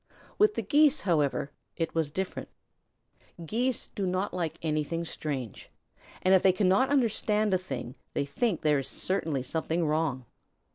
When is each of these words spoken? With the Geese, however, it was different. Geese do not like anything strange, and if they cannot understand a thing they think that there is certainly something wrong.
With 0.39 0.55
the 0.55 0.63
Geese, 0.63 1.01
however, 1.01 1.51
it 1.77 1.93
was 1.93 2.09
different. 2.09 2.49
Geese 3.45 3.85
do 3.89 4.07
not 4.07 4.33
like 4.33 4.57
anything 4.63 5.05
strange, 5.05 5.69
and 6.23 6.33
if 6.33 6.41
they 6.41 6.51
cannot 6.51 6.89
understand 6.89 7.53
a 7.53 7.59
thing 7.59 7.93
they 8.15 8.25
think 8.25 8.61
that 8.61 8.69
there 8.69 8.79
is 8.79 8.87
certainly 8.87 9.43
something 9.43 9.85
wrong. 9.85 10.25